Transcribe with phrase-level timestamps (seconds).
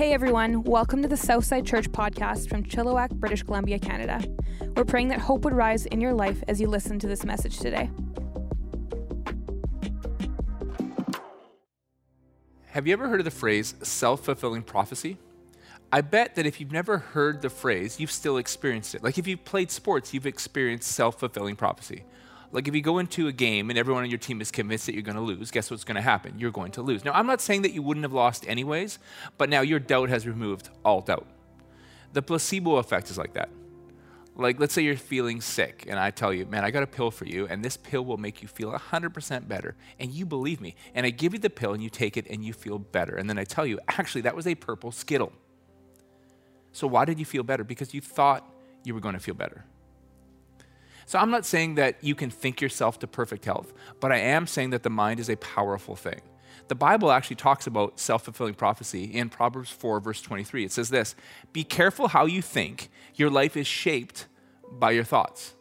[0.00, 4.26] Hey everyone, welcome to the Southside Church podcast from Chilliwack, British Columbia, Canada.
[4.74, 7.58] We're praying that hope would rise in your life as you listen to this message
[7.58, 7.90] today.
[12.68, 15.18] Have you ever heard of the phrase self fulfilling prophecy?
[15.92, 19.04] I bet that if you've never heard the phrase, you've still experienced it.
[19.04, 22.04] Like if you've played sports, you've experienced self fulfilling prophecy.
[22.52, 24.94] Like if you go into a game and everyone on your team is convinced that
[24.94, 26.38] you're going to lose, guess what's going to happen?
[26.38, 27.04] You're going to lose.
[27.04, 28.98] Now, I'm not saying that you wouldn't have lost anyways,
[29.38, 31.28] but now your doubt has removed all doubt.
[32.12, 33.50] The placebo effect is like that.
[34.36, 37.10] Like, let's say you're feeling sick, and I tell you, man, I got a pill
[37.10, 39.76] for you, and this pill will make you feel 100% better.
[39.98, 40.76] And you believe me.
[40.94, 43.16] And I give you the pill, and you take it, and you feel better.
[43.16, 45.32] And then I tell you, actually, that was a purple Skittle.
[46.72, 47.64] So, why did you feel better?
[47.64, 48.48] Because you thought
[48.82, 49.64] you were going to feel better.
[51.10, 54.46] So I'm not saying that you can think yourself to perfect health, but I am
[54.46, 56.20] saying that the mind is a powerful thing.
[56.68, 60.66] The Bible actually talks about self fulfilling prophecy in Proverbs 4, verse 23.
[60.66, 61.16] It says this
[61.52, 64.28] Be careful how you think, your life is shaped
[64.70, 65.56] by your thoughts.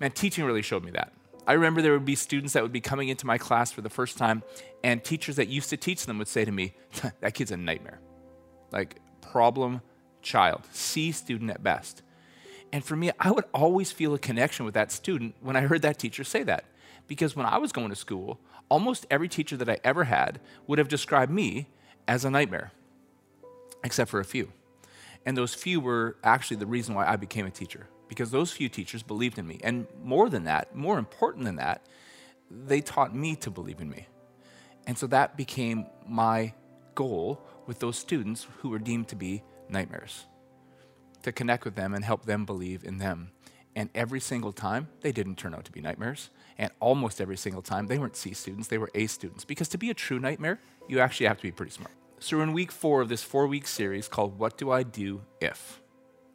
[0.00, 1.12] Man, teaching really showed me that.
[1.46, 3.88] I remember there would be students that would be coming into my class for the
[3.88, 4.42] first time,
[4.82, 6.74] and teachers that used to teach them would say to me,
[7.20, 8.00] That kid's a nightmare.
[8.72, 9.82] Like, problem
[10.20, 12.02] child, C student at best.
[12.74, 15.82] And for me, I would always feel a connection with that student when I heard
[15.82, 16.64] that teacher say that.
[17.06, 20.80] Because when I was going to school, almost every teacher that I ever had would
[20.80, 21.68] have described me
[22.08, 22.72] as a nightmare,
[23.84, 24.50] except for a few.
[25.24, 28.68] And those few were actually the reason why I became a teacher, because those few
[28.68, 29.60] teachers believed in me.
[29.62, 31.86] And more than that, more important than that,
[32.50, 34.08] they taught me to believe in me.
[34.88, 36.54] And so that became my
[36.96, 40.24] goal with those students who were deemed to be nightmares
[41.24, 43.32] to connect with them and help them believe in them.
[43.76, 46.30] And every single time, they didn't turn out to be nightmares.
[46.58, 49.44] And almost every single time, they weren't C students, they were A students.
[49.44, 51.90] Because to be a true nightmare, you actually have to be pretty smart.
[52.20, 55.22] So we're in week four of this four week series called What Do I Do
[55.40, 55.80] If?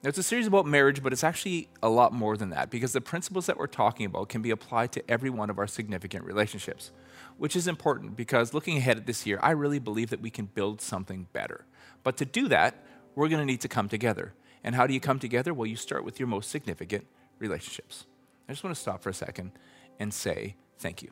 [0.04, 2.94] Now, it's a series about marriage, but it's actually a lot more than that because
[2.94, 6.24] the principles that we're talking about can be applied to every one of our significant
[6.24, 6.92] relationships,
[7.38, 10.46] which is important because looking ahead at this year, I really believe that we can
[10.46, 11.66] build something better.
[12.03, 12.81] But to do that,
[13.16, 14.34] we're going to need to come together.
[14.64, 15.53] And how do you come together?
[15.53, 17.08] Well, you start with your most significant
[17.40, 18.06] relationships.
[18.47, 19.52] I just want to stop for a second
[20.00, 21.12] and say thank you.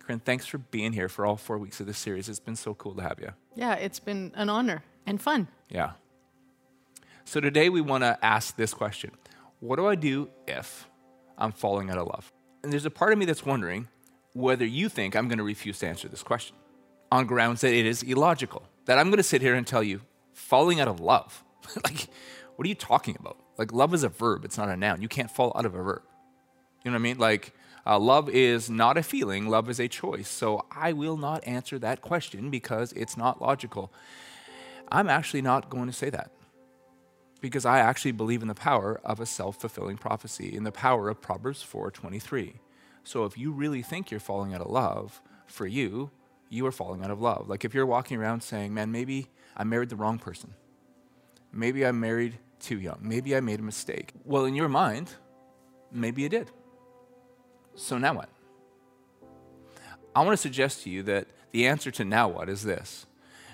[0.00, 2.28] Corinne, thanks for being here for all four weeks of this series.
[2.28, 3.30] It's been so cool to have you.
[3.54, 5.48] Yeah, it's been an honor and fun.
[5.68, 5.92] Yeah.
[7.24, 9.12] So today we want to ask this question
[9.60, 10.88] What do I do if
[11.38, 12.32] I'm falling out of love?
[12.62, 13.88] And there's a part of me that's wondering
[14.32, 16.56] whether you think I'm going to refuse to answer this question
[17.10, 18.64] on grounds that it is illogical.
[18.86, 20.00] That I'm going to sit here and tell you,
[20.32, 21.44] falling out of love.
[21.84, 22.08] like,
[22.62, 23.38] what are you talking about?
[23.58, 25.02] Like, love is a verb, it's not a noun.
[25.02, 26.02] You can't fall out of a verb.
[26.84, 27.18] You know what I mean?
[27.18, 27.52] Like,
[27.84, 30.28] uh, love is not a feeling, love is a choice.
[30.28, 33.92] So I will not answer that question because it's not logical.
[34.92, 36.30] I'm actually not going to say that
[37.40, 41.20] because I actually believe in the power of a self-fulfilling prophecy, in the power of
[41.20, 42.60] Proverbs 4:23.
[43.02, 46.12] So if you really think you're falling out of love, for you,
[46.48, 47.48] you are falling out of love.
[47.48, 50.54] Like if you're walking around saying, "Man, maybe I married the wrong person."
[51.52, 52.98] Maybe I married too young.
[53.02, 54.12] Maybe I made a mistake.
[54.24, 55.10] Well, in your mind,
[55.90, 56.50] maybe you did.
[57.74, 58.28] So now what?
[60.14, 63.06] I want to suggest to you that the answer to now what is this.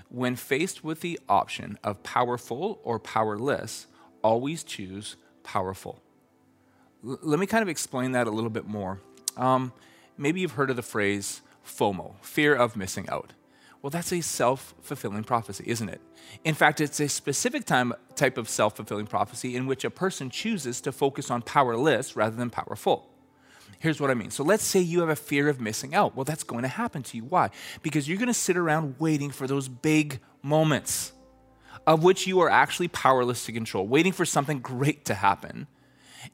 [0.09, 3.87] When faced with the option of powerful or powerless,
[4.23, 6.01] always choose powerful.
[7.07, 9.01] L- let me kind of explain that a little bit more.
[9.37, 9.73] Um,
[10.17, 13.35] maybe you've heard of the phrase FOMO, fear of missing out.
[13.81, 16.01] Well, that's a self fulfilling prophecy, isn't it?
[16.45, 20.31] In fact, it's a specific time, type of self fulfilling prophecy in which a person
[20.31, 23.09] chooses to focus on powerless rather than powerful.
[23.79, 24.31] Here's what I mean.
[24.31, 26.17] So let's say you have a fear of missing out.
[26.17, 27.25] Well, that's going to happen to you.
[27.25, 27.51] Why?
[27.83, 31.13] Because you're going to sit around waiting for those big moments
[31.87, 35.67] of which you are actually powerless to control, waiting for something great to happen.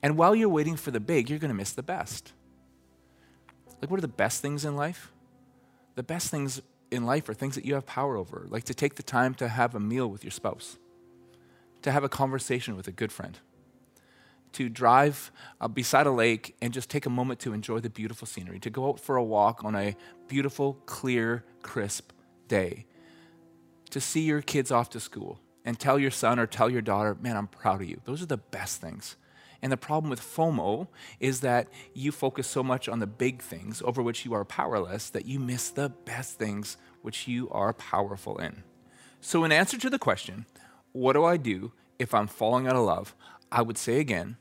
[0.03, 2.33] And while you're waiting for the big, you're going to miss the best.
[3.81, 5.13] Like, what are the best things in life?
[5.95, 6.61] The best things
[6.91, 9.47] in life are things that you have power over, like to take the time to
[9.47, 10.77] have a meal with your spouse,
[11.81, 13.39] to have a conversation with a good friend,
[14.53, 18.27] to drive uh, beside a lake and just take a moment to enjoy the beautiful
[18.27, 19.95] scenery, to go out for a walk on a
[20.27, 22.11] beautiful, clear, crisp
[22.47, 22.85] day,
[23.89, 27.15] to see your kids off to school and tell your son or tell your daughter,
[27.19, 27.99] man, I'm proud of you.
[28.05, 29.15] Those are the best things.
[29.65, 30.89] And the problem with FOMO
[31.19, 35.09] is that you focus so much on the big things over which you are powerless
[35.09, 38.61] that you miss the best things which you are powerful in.
[39.21, 40.45] So, in answer to the question,
[40.91, 43.15] what do I do if I'm falling out of love?
[43.51, 44.37] I would say again,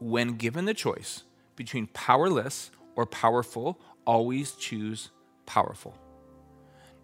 [0.00, 1.22] when given the choice
[1.56, 5.08] between powerless or powerful, always choose
[5.46, 5.94] powerful.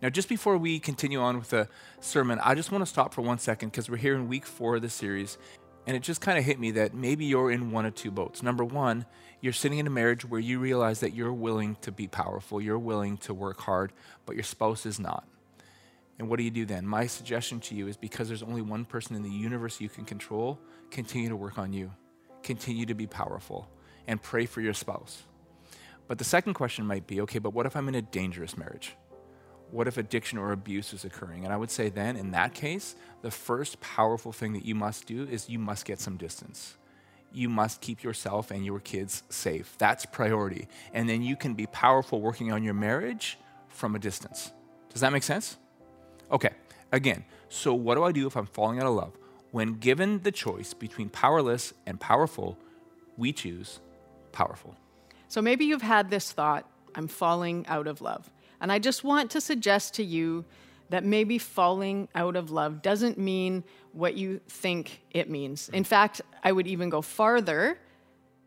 [0.03, 1.69] Now, just before we continue on with the
[2.01, 4.77] sermon, I just want to stop for one second because we're here in week four
[4.77, 5.39] of the series,
[5.87, 8.43] and it just kind of hit me that maybe you're in one of two boats.
[8.43, 9.07] Number one,
[9.41, 12.79] you're sitting in a marriage where you realize that you're willing to be powerful, you're
[12.79, 13.93] willing to work hard,
[14.25, 15.27] but your spouse is not.
[16.19, 16.87] And what do you do then?
[16.87, 20.05] My suggestion to you is because there's only one person in the universe you can
[20.05, 20.59] control,
[20.91, 21.91] continue to work on you.
[22.43, 23.69] Continue to be powerful
[24.07, 25.23] and pray for your spouse.
[26.07, 28.95] But the second question might be okay, but what if I'm in a dangerous marriage?
[29.75, 31.43] What if addiction or abuse is occurring?
[31.43, 35.05] And I would say then, in that case, the first powerful thing that you must
[35.05, 36.77] do is you must get some distance.
[37.33, 39.75] You must keep yourself and your kids safe.
[39.77, 40.69] That's priority.
[40.93, 43.37] And then you can be powerful working on your marriage
[43.67, 44.53] from a distance.
[44.93, 45.57] Does that make sense?
[46.31, 46.51] Okay,
[46.93, 49.19] again, so what do I do if I'm falling out of love?
[49.51, 52.57] When given the choice between powerless and powerful,
[53.17, 53.81] we choose
[54.31, 54.77] powerful.
[55.27, 58.31] So maybe you've had this thought I'm falling out of love.
[58.65, 60.47] And I just want to suggest to you
[60.89, 63.63] that maybe falling out of love doesn't mean
[63.93, 65.69] what you think it means.
[65.69, 67.79] In fact, I would even go farther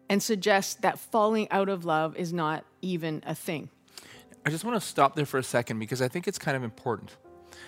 [0.10, 3.70] and suggest that falling out of love is not even a thing.
[4.44, 6.64] I just want to stop there for a second because I think it's kind of
[6.64, 7.16] important.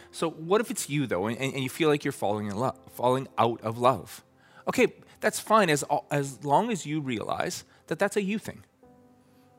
[0.10, 2.80] So, what if it's you though, and, and you feel like you're falling in love,
[2.96, 4.24] falling out of love?
[4.68, 4.88] Okay,
[5.20, 8.64] that's fine as as long as you realize that that's a you thing.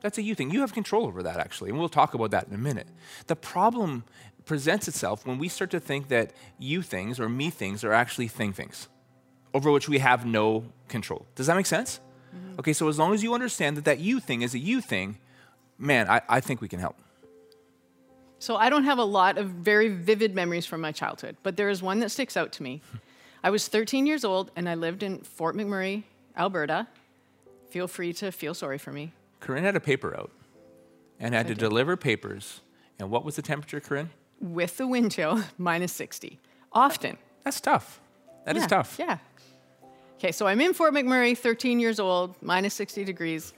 [0.01, 0.51] That's a you thing.
[0.51, 2.87] You have control over that actually, and we'll talk about that in a minute.
[3.27, 4.03] The problem
[4.45, 8.27] presents itself when we start to think that you things or me things are actually
[8.27, 8.87] thing things
[9.53, 11.25] over which we have no control.
[11.35, 11.99] Does that make sense?
[12.35, 12.59] Mm-hmm.
[12.59, 15.17] Okay, so as long as you understand that that you thing is a you thing,
[15.77, 16.97] man, I, I think we can help.
[18.39, 21.69] So I don't have a lot of very vivid memories from my childhood, but there
[21.69, 22.81] is one that sticks out to me.
[23.43, 26.03] I was 13 years old and I lived in Fort McMurray,
[26.37, 26.87] Alberta.
[27.69, 29.13] Feel free to feel sorry for me.
[29.41, 30.31] Corinne had a paper out
[31.19, 31.59] and had I to did.
[31.59, 32.61] deliver papers.
[32.97, 34.11] And what was the temperature, Corinne?
[34.39, 36.39] With the wind chill, minus 60.
[36.71, 37.17] Often.
[37.43, 37.99] That's tough.
[38.45, 38.95] That yeah, is tough.
[38.97, 39.17] Yeah.
[40.17, 43.53] Okay, so I'm in Fort McMurray, 13 years old, minus 60 degrees.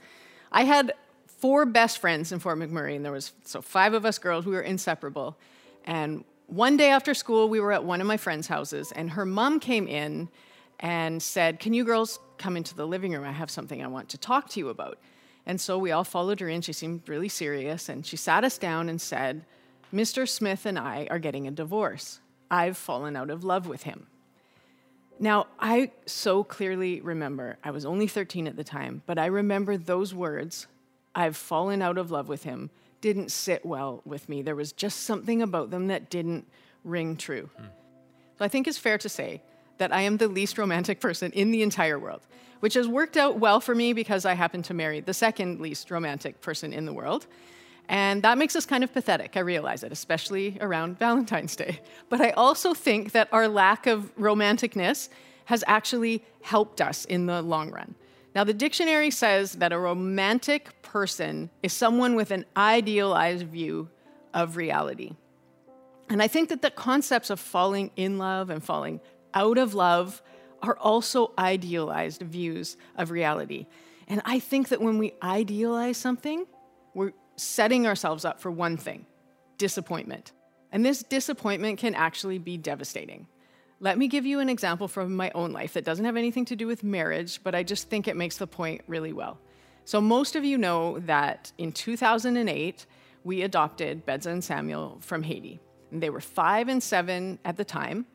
[0.50, 0.94] I had
[1.26, 4.46] four best friends in Fort McMurray, and there was so five of us girls.
[4.46, 5.36] We were inseparable.
[5.84, 9.26] And one day after school, we were at one of my friends' houses, and her
[9.26, 10.30] mom came in
[10.80, 13.24] and said, "Can you girls come into the living room?
[13.24, 14.98] I have something I want to talk to you about."
[15.46, 16.62] And so we all followed her in.
[16.62, 19.44] She seemed really serious, and she sat us down and said,
[19.92, 20.28] "Mr.
[20.28, 22.20] Smith and I are getting a divorce.
[22.50, 24.06] I've fallen out of love with him."
[25.18, 29.76] Now, I so clearly remember, I was only 13 at the time, but I remember
[29.76, 30.66] those words
[31.14, 32.70] I've fallen out of love with him
[33.00, 34.40] didn't sit well with me.
[34.40, 36.48] There was just something about them that didn't
[36.84, 37.50] ring true.
[37.56, 37.66] Hmm.
[38.38, 39.42] So I think it's fair to say
[39.76, 42.22] that I am the least romantic person in the entire world,
[42.64, 45.90] which has worked out well for me because I happen to marry the second least
[45.90, 47.26] romantic person in the world.
[47.90, 51.80] And that makes us kind of pathetic, I realize it, especially around Valentine's Day.
[52.08, 55.10] But I also think that our lack of romanticness
[55.44, 57.96] has actually helped us in the long run.
[58.34, 63.90] Now, the dictionary says that a romantic person is someone with an idealized view
[64.32, 65.16] of reality.
[66.08, 69.02] And I think that the concepts of falling in love and falling
[69.34, 70.22] out of love
[70.64, 73.66] are also idealized views of reality.
[74.08, 76.46] And I think that when we idealize something,
[76.94, 79.06] we're setting ourselves up for one thing
[79.56, 80.32] disappointment.
[80.72, 83.28] And this disappointment can actually be devastating.
[83.78, 86.56] Let me give you an example from my own life that doesn't have anything to
[86.56, 89.38] do with marriage, but I just think it makes the point really well.
[89.84, 92.86] So, most of you know that in 2008,
[93.22, 95.60] we adopted Bedza and Samuel from Haiti.
[95.90, 98.06] And they were five and seven at the time,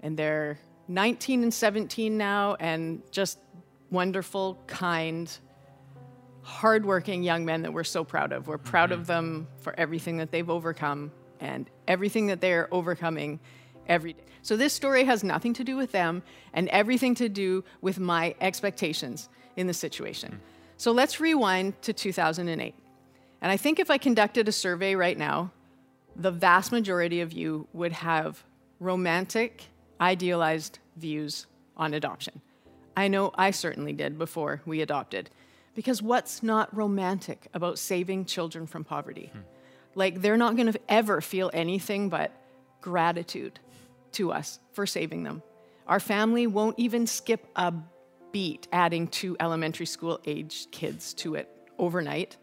[0.00, 3.38] and they're 19 and 17 now, and just
[3.90, 5.30] wonderful, kind,
[6.42, 8.46] hardworking young men that we're so proud of.
[8.46, 11.10] We're proud of them for everything that they've overcome
[11.40, 13.40] and everything that they're overcoming
[13.88, 14.24] every day.
[14.42, 16.22] So this story has nothing to do with them
[16.52, 20.32] and everything to do with my expectations in the situation.
[20.32, 20.38] Mm.
[20.76, 22.74] So let's rewind to 2008.
[23.40, 25.50] And I think if I conducted a survey right now,
[26.16, 28.44] the vast majority of you would have
[28.80, 29.64] romantic,
[30.00, 31.46] idealized views
[31.76, 32.40] on adoption.
[32.96, 35.30] I know I certainly did before we adopted.
[35.74, 39.30] Because what's not romantic about saving children from poverty?
[39.32, 39.40] Hmm.
[39.96, 42.30] Like, they're not going to ever feel anything but
[42.80, 43.58] gratitude
[44.12, 45.42] to us for saving them.
[45.86, 47.72] Our family won't even skip a
[48.32, 51.48] beat adding two elementary school age kids to it
[51.78, 52.36] overnight.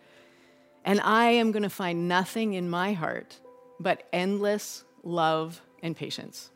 [0.85, 3.39] And I am going to find nothing in my heart
[3.79, 6.49] but endless love and patience.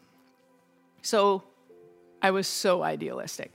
[1.05, 1.43] So
[2.19, 3.53] I was so idealistic.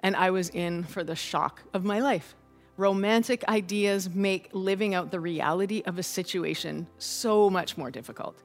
[0.00, 2.36] And I was in for the shock of my life.
[2.76, 8.42] romantic ideas make living out the reality of a situation so much more difficult.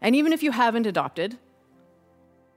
[0.00, 1.36] And even if you haven't adopted,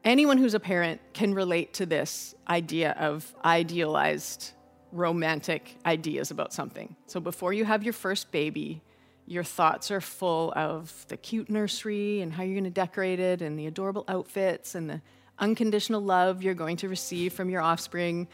[0.03, 4.51] anyone who's a parent can relate to this idea of idealized
[4.91, 6.95] romantic ideas about something.
[7.07, 8.81] So before you have your first baby,
[9.31, 13.41] your thoughts are full of the cute nursery and how you're going to decorate it
[13.41, 15.01] and the adorable outfits and the
[15.39, 18.27] unconditional love you're going to receive from your offspring.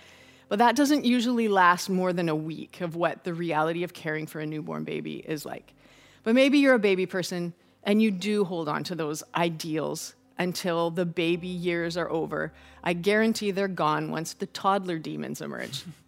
[0.49, 4.25] But that doesn't usually last more than a week of what the reality of caring
[4.25, 5.75] for a newborn baby is like.
[6.23, 10.89] But maybe you're a baby person and you do hold on to those ideals until
[10.89, 12.53] the baby years are over.
[12.83, 15.83] I guarantee they're gone once the toddler demons emerge.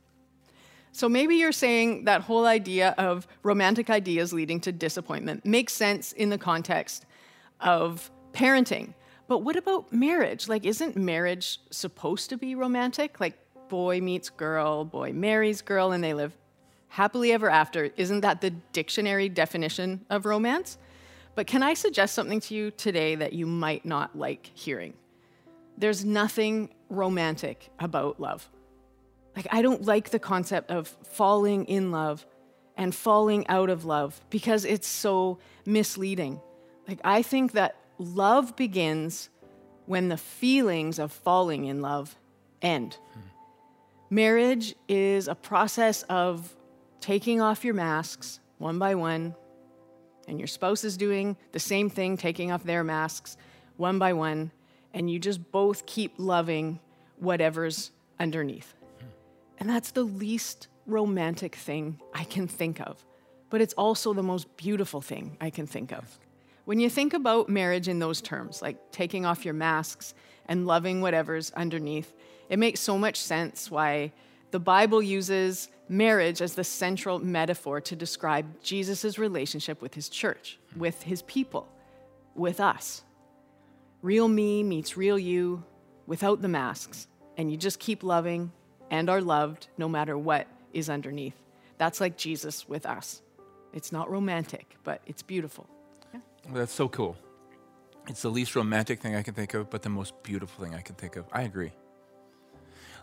[0.91, 6.11] So maybe you're saying that whole idea of romantic ideas leading to disappointment makes sense
[6.11, 7.05] in the context
[7.59, 8.93] of parenting.
[9.27, 10.47] But what about marriage?
[10.47, 13.19] Like, isn't marriage supposed to be romantic?
[13.19, 13.37] Like,
[13.69, 16.35] boy meets girl, boy marries girl, and they live
[16.87, 17.91] happily ever after.
[17.95, 20.79] Isn't that the dictionary definition of romance?
[21.35, 24.95] But can I suggest something to you today that you might not like hearing?
[25.77, 28.49] There's nothing romantic about love.
[29.39, 32.25] Like, I don't like the concept of falling in love
[32.75, 36.41] and falling out of love because it's so misleading.
[36.89, 39.29] Like, I think that love begins
[39.85, 42.17] when the feelings of falling in love
[42.61, 42.97] end.
[43.13, 43.19] Hmm.
[44.09, 46.53] Marriage is a process of
[46.99, 49.35] taking off your masks one by one,
[50.27, 53.37] and your spouse is doing the same thing, taking off their masks
[53.77, 54.51] one by one,
[54.93, 56.81] and you just both keep loving
[57.19, 58.75] whatever's underneath.
[59.59, 63.03] And that's the least romantic thing I can think of.
[63.49, 66.19] But it's also the most beautiful thing I can think of.
[66.65, 70.13] When you think about marriage in those terms, like taking off your masks
[70.45, 72.13] and loving whatever's underneath,
[72.47, 74.11] it makes so much sense why
[74.51, 80.59] the Bible uses marriage as the central metaphor to describe Jesus' relationship with his church,
[80.75, 81.67] with his people,
[82.35, 83.03] with us.
[84.01, 85.63] Real me meets real you
[86.05, 88.51] without the masks, and you just keep loving
[88.91, 91.35] and are loved no matter what is underneath.
[91.77, 93.21] That's like Jesus with us.
[93.73, 95.67] It's not romantic, but it's beautiful.
[96.13, 96.19] Yeah.
[96.45, 97.15] Well, that's so cool.
[98.07, 100.81] It's the least romantic thing I can think of, but the most beautiful thing I
[100.81, 101.25] can think of.
[101.31, 101.71] I agree.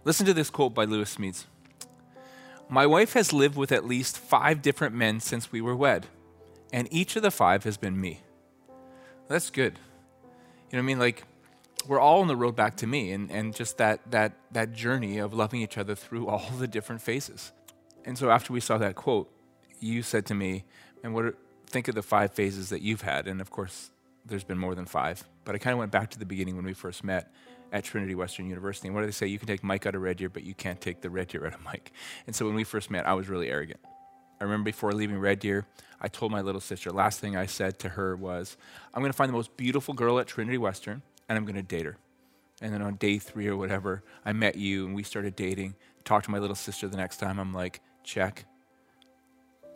[0.05, 1.45] Listen to this quote by Lewis Smedes.
[2.69, 6.07] My wife has lived with at least five different men since we were wed,
[6.73, 8.23] and each of the five has been me.
[9.29, 9.79] That's good.
[10.71, 10.99] You know what I mean?
[10.99, 11.25] Like,
[11.89, 15.19] we're all on the road back to me and, and just that, that, that journey
[15.19, 17.53] of loving each other through all the different phases.
[18.05, 19.31] And so after we saw that quote,
[19.81, 20.65] you said to me,
[21.03, 21.35] and what are,
[21.67, 23.27] think of the five phases that you've had.
[23.27, 23.91] And of course,
[24.25, 25.25] there's been more than five.
[25.45, 27.33] But I kind of went back to the beginning when we first met
[27.73, 28.89] at Trinity Western University.
[28.89, 29.27] And what do they say?
[29.27, 31.47] You can take Mike out of Red Deer, but you can't take the Red Deer
[31.47, 31.93] out of Mike.
[32.27, 33.81] And so when we first met, I was really arrogant.
[34.41, 35.67] I remember before leaving Red Deer,
[36.01, 38.57] I told my little sister, last thing I said to her was,
[38.93, 41.63] I'm going to find the most beautiful girl at Trinity Western and I'm going to
[41.63, 41.97] date her.
[42.63, 45.75] And then on day three or whatever, I met you and we started dating.
[46.05, 47.39] Talked to my little sister the next time.
[47.39, 48.47] I'm like, check.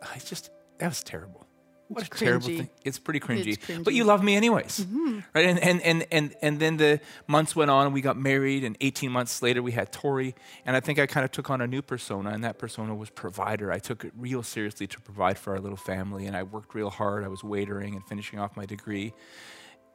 [0.01, 1.45] I just, that was terrible.
[1.89, 2.19] What it's a cringy.
[2.25, 2.69] terrible thing.
[2.85, 3.47] It's pretty cringy.
[3.47, 3.83] It's cringy.
[3.83, 4.79] But you love me anyways.
[4.79, 5.19] Mm-hmm.
[5.35, 5.45] Right?
[5.45, 8.63] And, and, and, and, and then the months went on and we got married.
[8.63, 10.33] And 18 months later, we had Tori.
[10.65, 12.29] And I think I kind of took on a new persona.
[12.29, 13.73] And that persona was provider.
[13.73, 16.27] I took it real seriously to provide for our little family.
[16.27, 17.25] And I worked real hard.
[17.25, 19.13] I was waitering and finishing off my degree.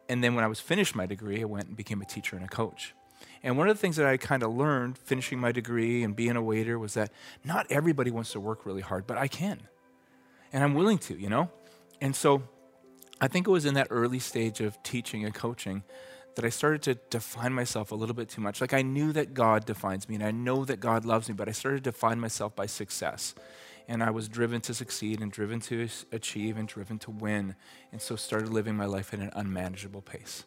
[0.08, 2.44] And then when I was finished my degree, I went and became a teacher and
[2.44, 2.94] a coach.
[3.42, 6.36] And one of the things that I kind of learned finishing my degree and being
[6.36, 7.12] a waiter was that
[7.44, 9.60] not everybody wants to work really hard, but I can.
[10.52, 11.50] And I'm willing to, you know?
[12.00, 12.42] And so
[13.20, 15.82] I think it was in that early stage of teaching and coaching
[16.34, 18.60] that I started to define myself a little bit too much.
[18.60, 21.48] Like I knew that God defines me and I know that God loves me, but
[21.48, 23.34] I started to define myself by success
[23.88, 27.54] and I was driven to succeed and driven to achieve and driven to win,
[27.92, 30.44] and so started living my life at an unmanageable pace.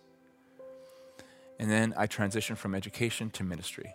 [1.60, 3.93] And then I transitioned from education to ministry.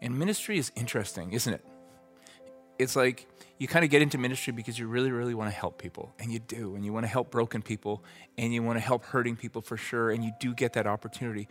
[0.00, 1.64] And ministry is interesting, isn't it?
[2.78, 3.26] It's like
[3.58, 6.32] you kind of get into ministry because you really, really want to help people, and
[6.32, 8.04] you do, and you want to help broken people,
[8.36, 11.48] and you want to help hurting people for sure, and you do get that opportunity.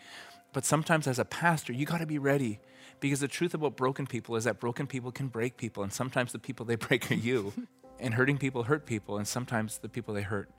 [0.53, 2.59] But sometimes as a pastor, you got to be ready
[2.99, 6.31] because the truth about broken people is that broken people can break people, and sometimes
[6.31, 7.53] the people they break are you.
[7.99, 10.49] and hurting people hurt people, and sometimes the people they hurt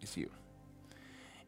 [0.00, 0.30] is you.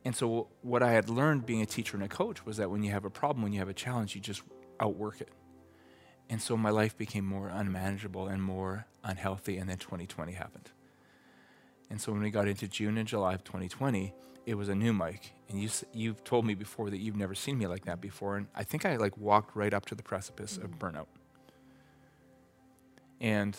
[0.04, 2.82] And so, what I had learned being a teacher and a coach was that when
[2.82, 4.42] you have a problem, when you have a challenge, you just
[4.80, 5.30] outwork it.
[6.30, 10.70] And so, my life became more unmanageable and more unhealthy, and then 2020 happened.
[11.90, 14.12] And so, when we got into June and July of 2020,
[14.46, 15.32] it was a new Mike.
[15.48, 18.36] And you, you've told me before that you've never seen me like that before.
[18.36, 20.64] And I think I like walked right up to the precipice mm-hmm.
[20.64, 21.06] of burnout.
[23.20, 23.56] And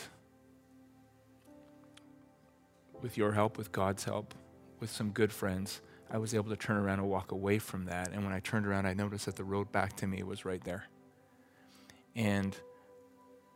[3.02, 4.34] with your help, with God's help,
[4.80, 5.82] with some good friends,
[6.12, 8.12] I was able to turn around and walk away from that.
[8.12, 10.64] And when I turned around, I noticed that the road back to me was right
[10.64, 10.86] there.
[12.16, 12.56] And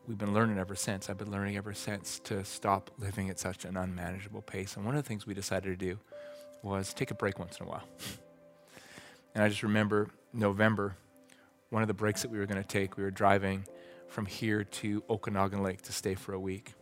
[0.08, 1.10] we've been learning ever since.
[1.10, 4.76] I've been learning ever since to stop living at such an unmanageable pace.
[4.76, 6.00] And one of the things we decided to do
[6.62, 7.84] was take a break once in a while.
[9.36, 10.96] And I just remember November,
[11.72, 13.66] one of the breaks that we were going to take, we were driving
[14.08, 16.74] from here to Okanagan Lake to stay for a week.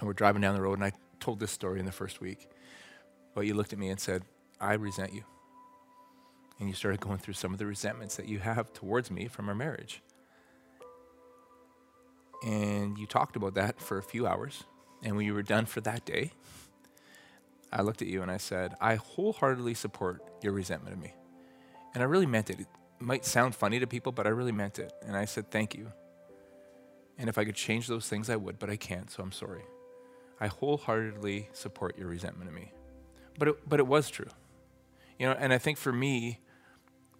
[0.00, 2.48] And we're driving down the road, and I told this story in the first week.
[3.36, 4.24] But you looked at me and said,
[4.60, 5.22] I resent you.
[6.58, 9.48] And you started going through some of the resentments that you have towards me from
[9.48, 10.02] our marriage.
[12.42, 14.64] And you talked about that for a few hours.
[15.02, 16.32] And when you were done for that day,
[17.72, 21.14] I looked at you and I said, I wholeheartedly support your resentment of me.
[21.94, 22.60] And I really meant it.
[22.60, 22.66] It
[22.98, 24.92] might sound funny to people, but I really meant it.
[25.06, 25.92] And I said, Thank you.
[27.18, 29.62] And if I could change those things, I would, but I can't, so I'm sorry.
[30.40, 32.72] I wholeheartedly support your resentment of me.
[33.38, 34.28] But it, but it was true.
[35.18, 36.40] You know, and I think for me,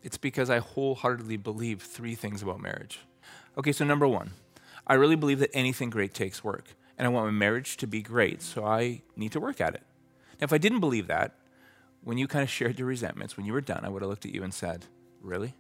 [0.03, 2.99] it's because I wholeheartedly believe three things about marriage.
[3.57, 4.33] Okay, so number one,
[4.87, 6.75] I really believe that anything great takes work.
[6.99, 9.83] And I want my marriage to be great, so I need to work at it.
[10.41, 11.35] Now, if I didn't believe that,
[12.05, 14.27] when you kind of shared your resentments, when you were done, I would have looked
[14.27, 14.87] at you and said,
[15.21, 15.55] Really?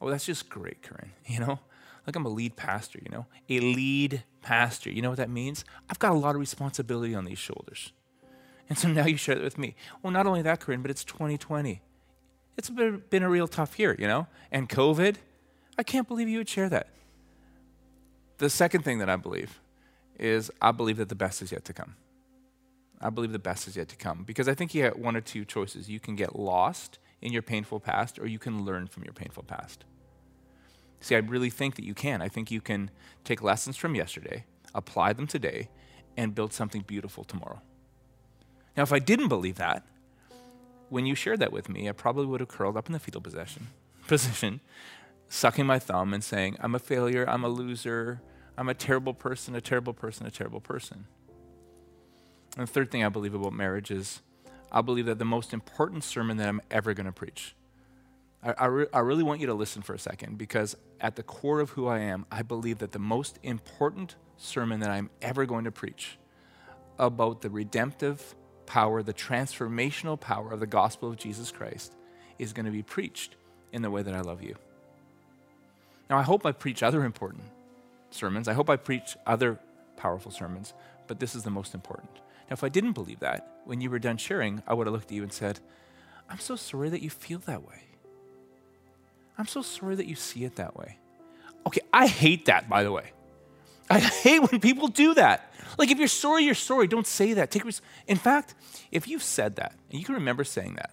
[0.00, 1.12] Oh, that's just great, Corinne.
[1.26, 1.60] You know,
[2.06, 4.90] like I'm a lead pastor, you know, a lead pastor.
[4.90, 5.64] You know what that means?
[5.88, 7.92] I've got a lot of responsibility on these shoulders.
[8.68, 9.74] And so now you share it with me.
[10.02, 11.82] Well, not only that, Corinne, but it's 2020.
[12.56, 14.28] It's been a real tough year, you know?
[14.52, 15.16] And COVID,
[15.76, 16.88] I can't believe you would share that.
[18.40, 19.60] The second thing that I believe
[20.18, 21.96] is I believe that the best is yet to come.
[22.98, 25.20] I believe the best is yet to come because I think you have one or
[25.20, 25.90] two choices.
[25.90, 29.42] You can get lost in your painful past or you can learn from your painful
[29.42, 29.84] past.
[31.00, 32.22] See, I really think that you can.
[32.22, 32.90] I think you can
[33.24, 35.68] take lessons from yesterday, apply them today,
[36.16, 37.60] and build something beautiful tomorrow.
[38.74, 39.84] Now, if I didn't believe that,
[40.88, 43.20] when you shared that with me, I probably would have curled up in the fetal
[43.20, 43.66] position,
[44.06, 44.60] position,
[45.28, 48.22] sucking my thumb and saying, I'm a failure, I'm a loser,
[48.56, 51.06] I'm a terrible person, a terrible person, a terrible person.
[52.56, 54.20] And the third thing I believe about marriage is
[54.72, 57.54] I believe that the most important sermon that I'm ever going to preach.
[58.42, 61.22] I, I, re- I, really want you to listen for a second because at the
[61.22, 65.44] core of who I am, I believe that the most important sermon that I'm ever
[65.44, 66.18] going to preach
[66.98, 68.34] about the redemptive
[68.66, 71.94] power, the transformational power of the gospel of Jesus Christ
[72.38, 73.36] is going to be preached
[73.72, 74.56] in the way that I love you.
[76.08, 77.44] Now, I hope I preach other important
[78.14, 78.48] sermons.
[78.48, 79.58] I hope I preach other
[79.96, 80.74] powerful sermons,
[81.06, 82.10] but this is the most important.
[82.48, 85.06] Now, if I didn't believe that, when you were done sharing, I would have looked
[85.06, 85.60] at you and said,
[86.28, 87.84] I'm so sorry that you feel that way.
[89.38, 90.98] I'm so sorry that you see it that way.
[91.66, 93.12] Okay, I hate that, by the way.
[93.88, 95.52] I hate when people do that.
[95.78, 96.86] Like, if you're sorry, you're sorry.
[96.86, 97.50] Don't say that.
[97.50, 98.54] Take res- in fact,
[98.90, 100.92] if you've said that and you can remember saying that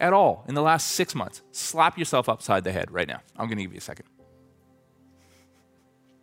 [0.00, 3.20] at all in the last six months, slap yourself upside the head right now.
[3.36, 4.06] I'm going to give you a second.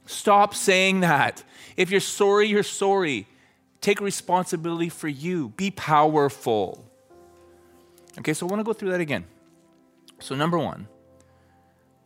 [0.06, 1.44] Stop saying that.
[1.78, 3.28] If you're sorry, you're sorry.
[3.80, 5.50] Take responsibility for you.
[5.50, 6.86] Be powerful.
[8.20, 9.26] Okay, so I want to go through that again.
[10.20, 10.88] So, number one,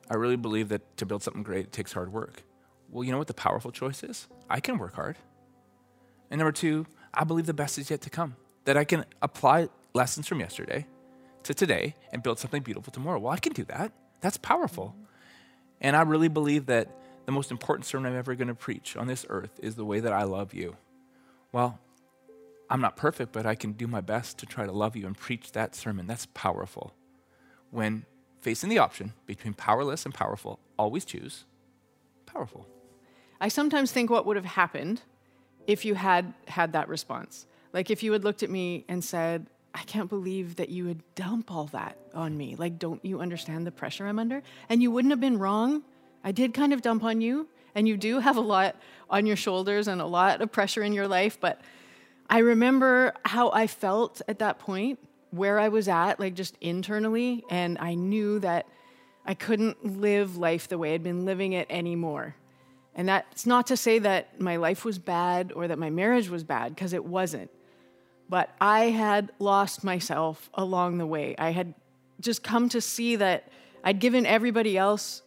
[0.09, 2.43] I really believe that to build something great, it takes hard work.
[2.89, 4.27] Well, you know what the powerful choice is?
[4.49, 5.17] I can work hard.
[6.29, 8.35] And number two, I believe the best is yet to come.
[8.65, 10.85] That I can apply lessons from yesterday
[11.43, 13.19] to today and build something beautiful tomorrow.
[13.19, 13.91] Well, I can do that.
[14.21, 14.95] That's powerful.
[15.81, 16.89] And I really believe that
[17.25, 19.99] the most important sermon I'm ever going to preach on this earth is the way
[19.99, 20.77] that I love you.
[21.51, 21.79] Well,
[22.69, 25.17] I'm not perfect, but I can do my best to try to love you and
[25.17, 26.07] preach that sermon.
[26.07, 26.93] That's powerful.
[27.71, 28.05] When
[28.41, 31.45] facing the option between powerless and powerful, always choose
[32.25, 32.67] powerful.
[33.39, 35.01] I sometimes think what would have happened
[35.67, 37.45] if you had had that response.
[37.73, 41.01] Like if you had looked at me and said, I can't believe that you would
[41.15, 42.55] dump all that on me.
[42.55, 44.41] Like, don't you understand the pressure I'm under?
[44.69, 45.83] And you wouldn't have been wrong.
[46.25, 48.75] I did kind of dump on you, and you do have a lot
[49.09, 51.39] on your shoulders and a lot of pressure in your life.
[51.39, 51.61] But
[52.27, 54.97] I remember how I felt at that point,
[55.29, 58.67] where I was at, like just internally, and I knew that
[59.25, 62.35] I couldn't live life the way I'd been living it anymore.
[62.95, 66.43] And that's not to say that my life was bad or that my marriage was
[66.43, 67.51] bad, because it wasn't.
[68.29, 71.35] But I had lost myself along the way.
[71.37, 71.75] I had
[72.19, 73.49] just come to see that
[73.83, 75.21] I'd given everybody else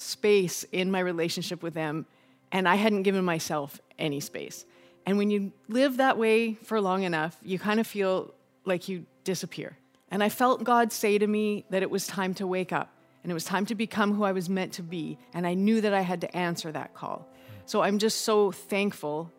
[0.00, 2.06] space in my relationship with them,
[2.52, 4.64] and I hadn't given myself any space.
[5.06, 8.34] And when you live that way for long enough, you kind of feel
[8.64, 9.76] like you disappear.
[10.10, 13.30] And I felt God say to me that it was time to wake up and
[13.30, 15.18] it was time to become who I was meant to be.
[15.34, 17.28] And I knew that I had to answer that call.
[17.66, 19.30] So I'm just so thankful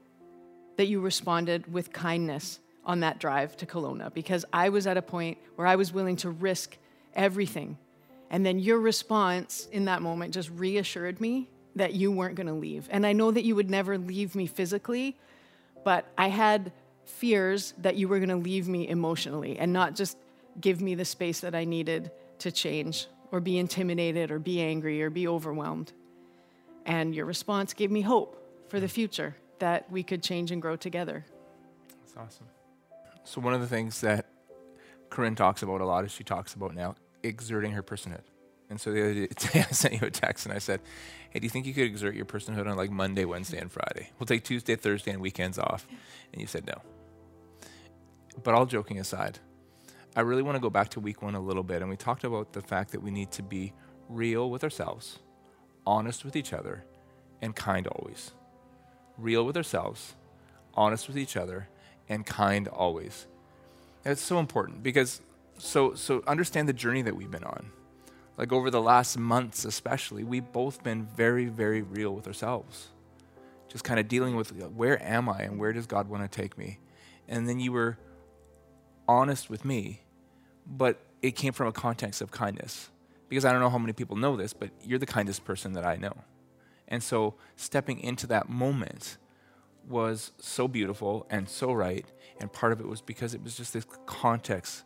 [0.77, 5.01] that you responded with kindness on that drive to Kelowna because I was at a
[5.01, 6.77] point where I was willing to risk
[7.13, 7.77] everything.
[8.31, 12.53] And then your response in that moment just reassured me that you weren't going to
[12.53, 12.87] leave.
[12.89, 15.17] And I know that you would never leave me physically,
[15.83, 16.71] but I had
[17.03, 20.17] fears that you were going to leave me emotionally and not just
[20.61, 25.03] give me the space that I needed to change or be intimidated or be angry
[25.03, 25.91] or be overwhelmed.
[26.85, 28.37] And your response gave me hope
[28.69, 31.25] for the future that we could change and grow together.
[31.99, 32.47] That's awesome.
[33.25, 34.25] So, one of the things that
[35.09, 38.23] Corinne talks about a lot is she talks about now exerting her personhood.
[38.69, 39.29] And so the other day
[39.69, 40.79] I sent you a text and I said,
[41.29, 44.09] Hey, do you think you could exert your personhood on like Monday, Wednesday, and Friday?
[44.17, 45.85] We'll take Tuesday, Thursday, and weekends off.
[46.31, 46.81] And you said no.
[48.43, 49.39] But all joking aside,
[50.15, 51.81] I really want to go back to week one a little bit.
[51.81, 53.73] And we talked about the fact that we need to be
[54.09, 55.19] real with ourselves,
[55.85, 56.83] honest with each other,
[57.41, 58.31] and kind always.
[59.17, 60.15] Real with ourselves,
[60.73, 61.67] honest with each other,
[62.09, 63.27] and kind always.
[64.03, 65.21] That's so important because
[65.61, 67.71] so so understand the journey that we've been on.
[68.37, 72.87] Like over the last months especially we've both been very very real with ourselves.
[73.67, 76.57] Just kind of dealing with where am i and where does god want to take
[76.57, 76.79] me?
[77.27, 77.97] And then you were
[79.07, 80.01] honest with me
[80.65, 82.89] but it came from a context of kindness.
[83.29, 85.85] Because i don't know how many people know this but you're the kindest person that
[85.85, 86.13] i know.
[86.87, 89.17] And so stepping into that moment
[89.87, 92.05] was so beautiful and so right
[92.39, 94.83] and part of it was because it was just this context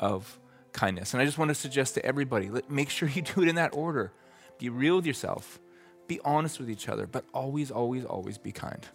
[0.00, 0.38] of
[0.72, 1.14] kindness.
[1.14, 3.56] And I just want to suggest to everybody let, make sure you do it in
[3.56, 4.12] that order.
[4.58, 5.60] Be real with yourself,
[6.06, 8.86] be honest with each other, but always, always, always be kind.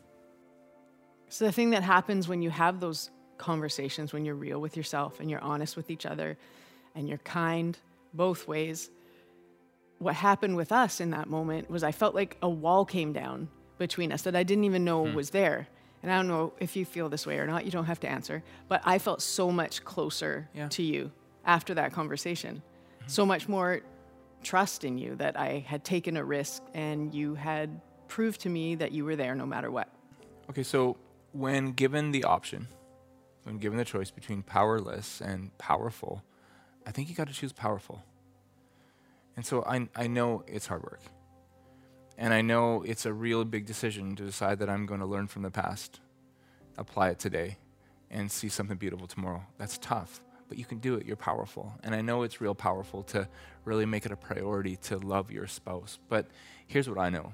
[1.30, 5.20] So, the thing that happens when you have those conversations, when you're real with yourself
[5.20, 6.38] and you're honest with each other
[6.96, 7.78] and you're kind
[8.14, 8.90] both ways,
[10.00, 13.50] what happened with us in that moment was I felt like a wall came down
[13.78, 15.16] between us that I didn't even know hmm.
[15.16, 15.68] was there.
[16.04, 18.10] And I don't know if you feel this way or not, you don't have to
[18.10, 20.68] answer, but I felt so much closer yeah.
[20.70, 21.12] to you
[21.46, 22.56] after that conversation.
[22.56, 23.08] Mm-hmm.
[23.08, 23.82] So much more
[24.44, 28.76] trust in you that I had taken a risk and you had proved to me
[28.76, 29.90] that you were there no matter what.
[30.50, 30.98] Okay, so
[31.32, 32.68] when given the option,
[33.44, 36.24] when given the choice between powerless and powerful,
[36.86, 38.04] I think you got to choose powerful.
[39.36, 41.02] And so I, I know it's hard work.
[42.22, 45.28] And I know it's a real big decision to decide that I'm going to learn
[45.28, 46.00] from the past,
[46.78, 47.58] apply it today,
[48.10, 49.44] and see something beautiful tomorrow.
[49.58, 51.06] That's tough but you can do it.
[51.06, 51.72] You're powerful.
[51.82, 53.26] And I know it's real powerful to
[53.64, 55.98] really make it a priority to love your spouse.
[56.10, 56.28] But
[56.68, 57.32] here's what I know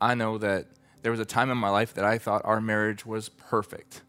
[0.00, 0.66] I know that
[1.02, 4.02] there was a time in my life that I thought our marriage was perfect.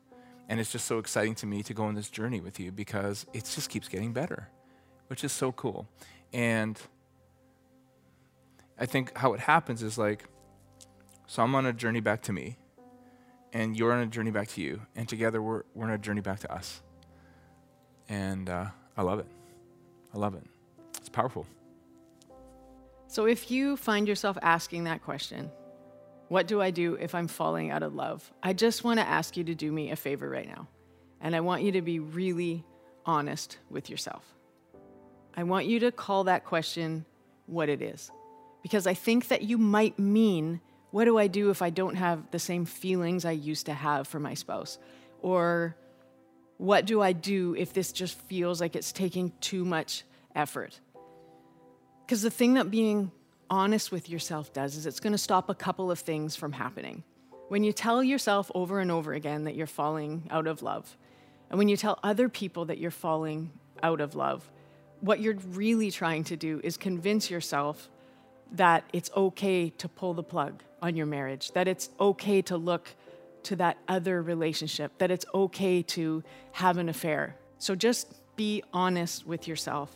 [0.47, 3.25] And it's just so exciting to me to go on this journey with you because
[3.33, 4.49] it just keeps getting better,
[5.07, 5.87] which is so cool.
[6.31, 6.79] And
[8.79, 10.23] I think how it happens is like,
[11.27, 12.57] so I'm on a journey back to me,
[13.51, 16.21] and you're on a journey back to you, and together we're, we're on a journey
[16.21, 16.81] back to us.
[18.07, 19.27] And uh, I love it.
[20.13, 20.43] I love it.
[20.97, 21.45] It's powerful.
[23.07, 25.51] So if you find yourself asking that question,
[26.29, 28.31] what do I do if I'm falling out of love?
[28.41, 30.67] I just want to ask you to do me a favor right now.
[31.19, 32.63] And I want you to be really
[33.05, 34.23] honest with yourself.
[35.35, 37.05] I want you to call that question
[37.45, 38.11] what it is.
[38.61, 42.29] Because I think that you might mean, what do I do if I don't have
[42.31, 44.77] the same feelings I used to have for my spouse?
[45.21, 45.75] Or
[46.57, 50.03] what do I do if this just feels like it's taking too much
[50.35, 50.79] effort?
[52.05, 53.11] Because the thing that being
[53.49, 57.03] honest with yourself does is it's going to stop a couple of things from happening.
[57.47, 60.97] When you tell yourself over and over again that you're falling out of love,
[61.49, 64.49] and when you tell other people that you're falling out of love,
[65.01, 67.89] what you're really trying to do is convince yourself
[68.51, 72.89] that it's okay to pull the plug on your marriage, that it's okay to look
[73.43, 77.35] to that other relationship, that it's okay to have an affair.
[77.57, 79.95] So just be honest with yourself.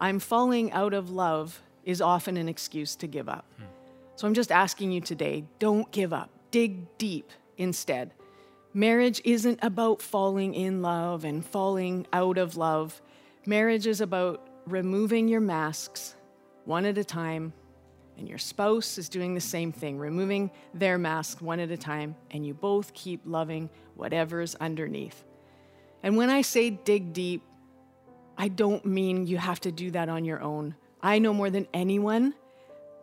[0.00, 3.44] I'm falling out of love is often an excuse to give up.
[3.56, 3.64] Hmm.
[4.16, 8.12] So I'm just asking you today don't give up, dig deep instead.
[8.74, 13.00] Marriage isn't about falling in love and falling out of love.
[13.46, 16.14] Marriage is about removing your masks
[16.64, 17.52] one at a time
[18.18, 22.16] and your spouse is doing the same thing, removing their mask one at a time,
[22.30, 25.24] and you both keep loving whatever's underneath.
[26.02, 27.42] And when I say dig deep,
[28.36, 30.74] I don't mean you have to do that on your own.
[31.00, 32.34] I know more than anyone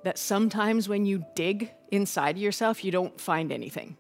[0.04, 3.98] that sometimes when you dig inside yourself, you don't find anything.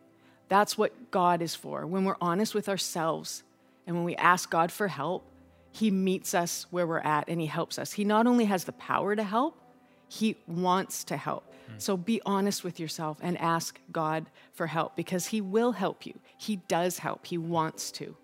[0.49, 1.85] That's what God is for.
[1.87, 3.43] When we're honest with ourselves
[3.87, 5.25] and when we ask God for help,
[5.71, 7.93] He meets us where we're at and He helps us.
[7.93, 9.57] He not only has the power to help,
[10.07, 11.53] He wants to help.
[11.67, 11.73] Hmm.
[11.77, 16.19] So be honest with yourself and ask God for help because He will help you.
[16.37, 18.15] He does help, He wants to.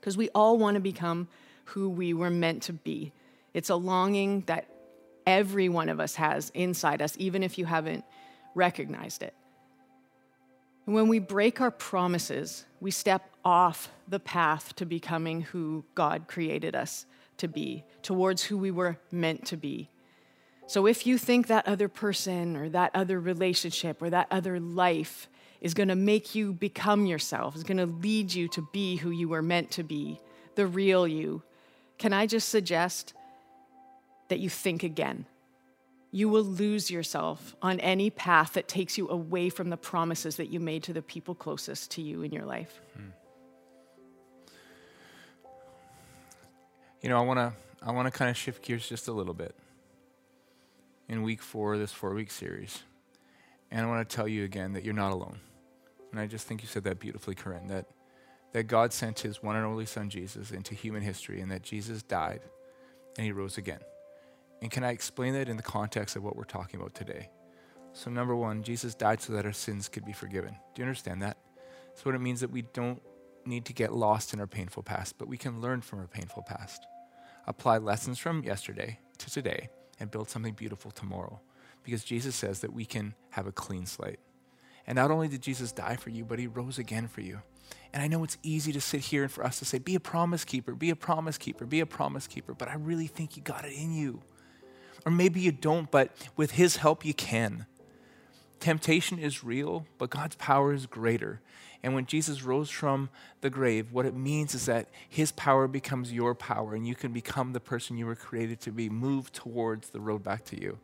[0.00, 1.28] Because we all want to become
[1.66, 3.12] who we were meant to be.
[3.52, 4.68] It's a longing that
[5.26, 8.04] every one of us has inside us, even if you haven't
[8.54, 9.34] recognized it.
[10.86, 16.28] And when we break our promises, we step off the path to becoming who God
[16.28, 17.04] created us
[17.36, 19.90] to be, towards who we were meant to be.
[20.68, 25.26] So if you think that other person or that other relationship or that other life
[25.62, 29.08] is going to make you become yourself, is going to lead you to be who
[29.08, 30.20] you were meant to be,
[30.56, 31.42] the real you,
[31.96, 33.14] can I just suggest
[34.28, 35.24] that you think again?
[36.10, 40.50] You will lose yourself on any path that takes you away from the promises that
[40.50, 42.78] you made to the people closest to you in your life.
[42.94, 43.08] Hmm.
[47.00, 47.52] You know, I want to
[47.82, 49.54] I want to kind of shift gears just a little bit.
[51.08, 52.82] In week 4 of this 4-week series.
[53.70, 55.40] And I want to tell you again that you're not alone.
[56.10, 57.86] And I just think you said that beautifully, Corinne, that
[58.52, 62.02] that God sent his one and only son Jesus into human history and that Jesus
[62.02, 62.40] died
[63.16, 63.80] and he rose again.
[64.62, 67.30] And can I explain that in the context of what we're talking about today?
[67.92, 70.56] So, number one, Jesus died so that our sins could be forgiven.
[70.74, 71.36] Do you understand that?
[71.94, 73.00] So, what it means that we don't
[73.44, 76.42] need to get lost in our painful past, but we can learn from our painful
[76.42, 76.86] past,
[77.46, 79.68] apply lessons from yesterday to today,
[80.00, 81.40] and build something beautiful tomorrow.
[81.82, 84.18] Because Jesus says that we can have a clean slate.
[84.86, 87.42] And not only did Jesus die for you, but he rose again for you.
[87.92, 90.00] And I know it's easy to sit here and for us to say, be a
[90.00, 93.42] promise keeper, be a promise keeper, be a promise keeper, but I really think you
[93.42, 94.22] got it in you.
[95.06, 97.66] Or maybe you don't, but with His help, you can.
[98.60, 101.40] Temptation is real, but God's power is greater.
[101.82, 103.08] And when Jesus rose from
[103.40, 107.12] the grave, what it means is that His power becomes your power, and you can
[107.12, 110.78] become the person you were created to be, move towards the road back to you.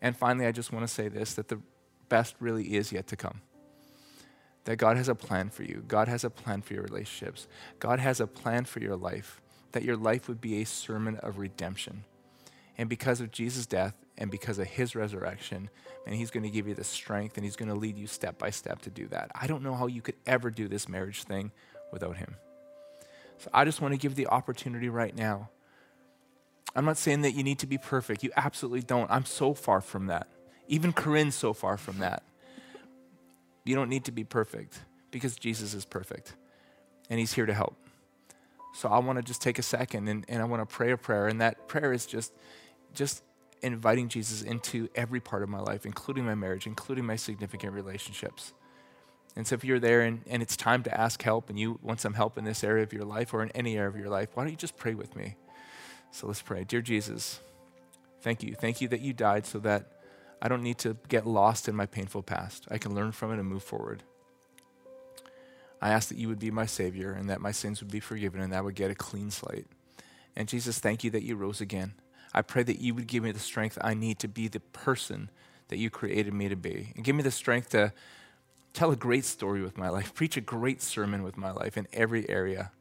[0.00, 1.60] And finally, I just want to say this that the
[2.08, 3.40] best really is yet to come
[4.64, 5.84] that God has a plan for you.
[5.86, 7.46] God has a plan for your relationships.
[7.78, 9.40] God has a plan for your life,
[9.72, 12.04] that your life would be a sermon of redemption.
[12.76, 15.70] And because of Jesus' death and because of his resurrection,
[16.06, 18.38] and he's going to give you the strength and he's going to lead you step
[18.38, 19.30] by step to do that.
[19.34, 21.50] I don't know how you could ever do this marriage thing
[21.92, 22.36] without him.
[23.38, 25.48] So I just want to give the opportunity right now.
[26.76, 28.22] I'm not saying that you need to be perfect.
[28.22, 29.10] You absolutely don't.
[29.10, 30.28] I'm so far from that.
[30.68, 32.22] Even Corinne's so far from that.
[33.64, 36.34] You don't need to be perfect because Jesus is perfect
[37.08, 37.76] and He's here to help.
[38.74, 40.96] So I want to just take a second and, and I want to pray a
[40.96, 41.28] prayer.
[41.28, 42.32] And that prayer is just,
[42.92, 43.22] just
[43.64, 48.52] inviting Jesus into every part of my life, including my marriage, including my significant relationships.
[49.36, 52.00] And so if you're there and, and it's time to ask help and you want
[52.00, 54.28] some help in this area of your life or in any area of your life,
[54.34, 55.36] why don't you just pray with me?
[56.12, 56.62] So let's pray.
[56.62, 57.40] Dear Jesus,
[58.20, 58.54] thank you.
[58.54, 59.90] Thank you that you died so that
[60.40, 62.68] I don't need to get lost in my painful past.
[62.70, 64.04] I can learn from it and move forward.
[65.82, 68.40] I ask that you would be my Savior and that my sins would be forgiven
[68.40, 69.66] and that I would get a clean slate.
[70.36, 71.94] And Jesus, thank you that you rose again.
[72.34, 75.30] I pray that you would give me the strength I need to be the person
[75.68, 76.92] that you created me to be.
[76.96, 77.92] And give me the strength to
[78.72, 81.86] tell a great story with my life, preach a great sermon with my life in
[81.92, 82.72] every area.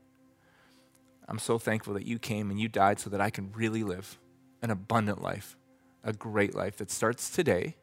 [1.27, 4.17] I'm so thankful that you came and you died so that I can really live
[4.61, 5.55] an abundant life
[6.03, 7.75] a great life that starts today,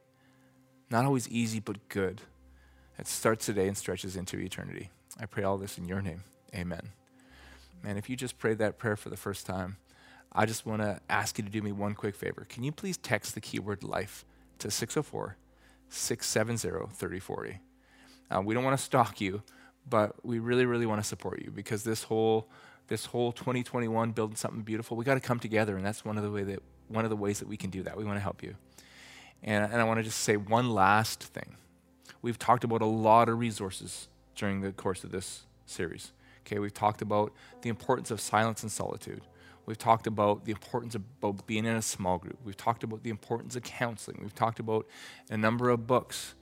[0.90, 2.20] not always easy, but good.
[2.98, 4.90] It starts today and stretches into eternity.
[5.18, 6.22] I pray all this in your name.
[6.54, 6.90] Amen.
[7.82, 9.78] Man, if you just prayed that prayer for the first time,
[10.32, 12.46] I just want to ask you to do me one quick favor.
[12.48, 14.24] Can you please text the keyword life
[14.58, 15.36] to 604
[15.88, 17.58] 670 3040?
[18.30, 19.42] Uh, we don't want to stalk you,
[19.88, 22.48] but we really, really want to support you because this whole
[22.86, 26.24] this whole 2021 building something beautiful, we got to come together, and that's one of
[26.24, 27.96] the way that one of the ways that we can do that.
[27.96, 28.56] We want to help you.
[29.44, 31.56] And, and I want to just say one last thing.
[32.20, 36.10] We've talked about a lot of resources during the course of this series.
[36.44, 39.22] Okay, we've talked about the importance of silence and solitude.
[39.66, 42.38] We've talked about the importance of being in a small group.
[42.44, 44.18] We've talked about the importance of counseling.
[44.20, 44.86] We've talked about
[45.30, 46.34] a number of books.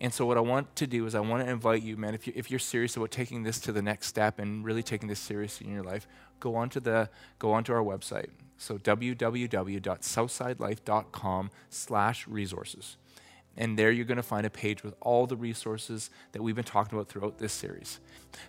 [0.00, 2.26] And so, what I want to do is, I want to invite you, man, if,
[2.26, 5.20] you, if you're serious about taking this to the next step and really taking this
[5.20, 6.08] seriously in your life,
[6.40, 8.30] go onto, the, go onto our website.
[8.56, 12.96] So www.southsidelife.com slash resources.
[13.56, 16.64] And there you're going to find a page with all the resources that we've been
[16.64, 18.00] talking about throughout this series.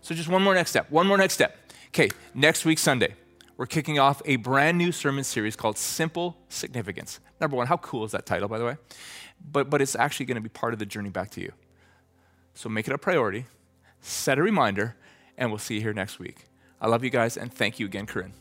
[0.02, 0.90] So just one more next step.
[0.90, 1.58] One more next step.
[1.88, 3.16] Okay, next week, Sunday,
[3.62, 7.20] we're kicking off a brand new sermon series called Simple Significance.
[7.40, 8.76] Number one, how cool is that title, by the way?
[9.52, 11.54] But, but it's actually going to be part of the journey back to you.
[12.56, 13.46] So make it a priority,
[14.00, 14.96] set a reminder,
[15.38, 16.46] and we'll see you here next week.
[16.82, 18.34] I love you guys, and thank you again, Corinne.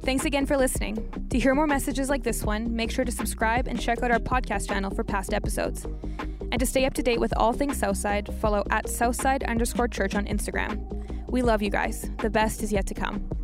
[0.00, 1.26] Thanks again for listening.
[1.28, 4.20] To hear more messages like this one, make sure to subscribe and check out our
[4.20, 5.84] podcast channel for past episodes.
[6.50, 10.14] And to stay up to date with all things Southside, follow at Southside underscore church
[10.14, 11.17] on Instagram.
[11.30, 12.10] We love you guys.
[12.22, 13.37] The best is yet to come.